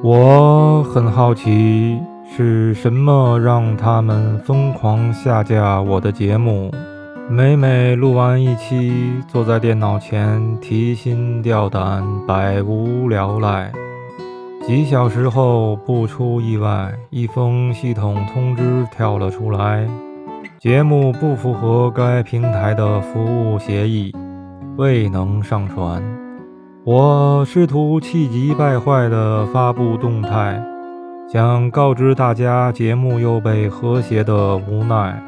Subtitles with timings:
[0.00, 6.70] 我很好奇，是什么让他们疯狂下架我的节目？
[7.28, 13.72] 每每录完一期，坐在电脑前提心吊胆，百无聊赖。
[14.64, 19.84] 几小时后，不出意外，一封系统通知跳了出来：
[20.60, 24.14] 节目不符合该平台的服务协议，
[24.76, 26.00] 未能上传。
[26.84, 30.62] 我试图气急败坏地发布动态，
[31.30, 35.22] 想告知大家节目又被和谐的无奈。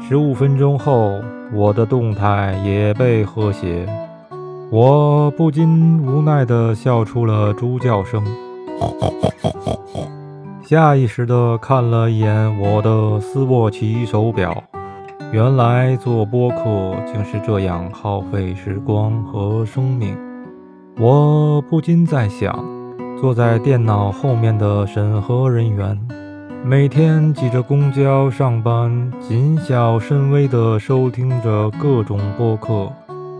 [0.00, 1.20] 十五分钟后，
[1.52, 3.86] 我的动态也被和谐，
[4.70, 8.22] 我不禁无奈地笑出了猪叫声。
[10.62, 14.62] 下意识地看了一眼我的斯沃琪手表，
[15.32, 20.16] 原来做播客竟是这样耗费时光和生命。
[21.02, 22.62] 我不禁在想，
[23.18, 25.98] 坐在电脑后面的审核人员，
[26.62, 32.92] 每天挤着公交上班，谨小慎微地收听着各种播客，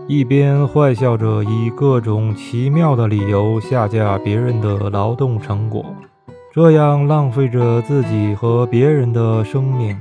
[0.07, 5.85] 一边坏笑着以各种奇妙的理由下架别人的劳动成果，
[6.51, 9.95] 这样浪费着自己和别人的生命，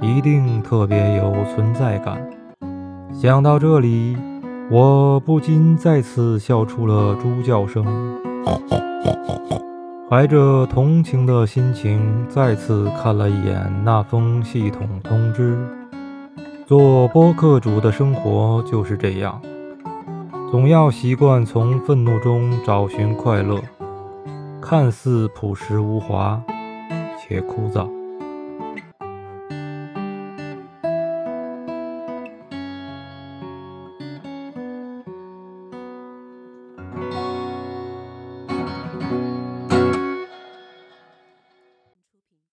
[0.00, 2.26] 一定特别有存在感。
[3.12, 4.16] 想到这里。
[4.70, 7.84] 我不禁再次笑出了猪叫声，
[10.08, 15.56] 怀着同情的心情，再次看了一眼那封系统通知。
[16.66, 19.40] 做播客主的生活就是这样，
[20.50, 23.60] 总要习惯从愤怒中找寻快乐，
[24.62, 26.42] 看似朴实无华，
[27.20, 27.86] 且枯燥。